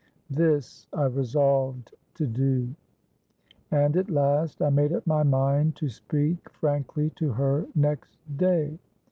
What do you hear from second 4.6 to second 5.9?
made up my mind to